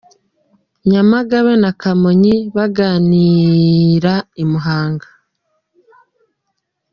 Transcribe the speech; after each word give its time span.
Nyamagabe 0.89 1.53
na 1.63 1.71
Kamonyi 1.81 2.35
bagakinira 2.55 4.13
i 4.43 4.45
Muhanga. 4.51 5.07